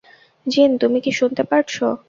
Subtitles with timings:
[0.47, 1.85] জিন, তুমি কি শুনতে পারছো।